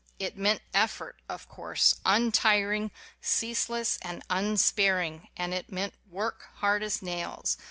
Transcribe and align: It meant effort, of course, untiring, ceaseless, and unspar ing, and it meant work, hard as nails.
It 0.17 0.35
meant 0.35 0.63
effort, 0.73 1.21
of 1.29 1.47
course, 1.47 1.93
untiring, 2.07 2.89
ceaseless, 3.21 3.99
and 4.01 4.23
unspar 4.31 5.05
ing, 5.05 5.27
and 5.37 5.53
it 5.53 5.71
meant 5.71 5.93
work, 6.09 6.49
hard 6.55 6.81
as 6.81 7.03
nails. 7.03 7.55